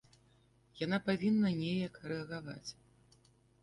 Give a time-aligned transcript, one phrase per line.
[0.85, 2.69] Яна павінна неяк рэагаваць.